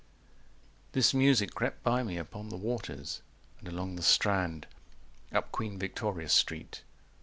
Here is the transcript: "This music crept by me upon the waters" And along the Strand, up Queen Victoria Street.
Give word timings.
"This 0.93 1.13
music 1.13 1.53
crept 1.53 1.83
by 1.83 2.01
me 2.01 2.17
upon 2.17 2.49
the 2.49 2.57
waters" 2.57 3.21
And 3.59 3.67
along 3.67 3.97
the 3.97 4.01
Strand, 4.01 4.65
up 5.31 5.51
Queen 5.51 5.77
Victoria 5.77 6.27
Street. 6.29 6.81